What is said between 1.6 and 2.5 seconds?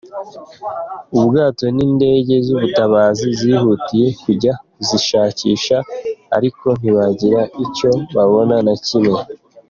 n’indege